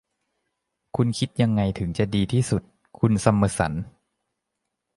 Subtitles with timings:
[0.95, 2.61] คุณคิดยังไงถึงจะดีที่สุด
[2.99, 3.73] คุณซัมเมอร์สัน